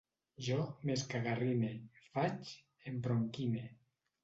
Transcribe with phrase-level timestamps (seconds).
[0.45, 0.55] Jo
[0.89, 1.69] m'escagarrine,
[2.17, 2.51] faig,
[2.95, 3.71] embronquine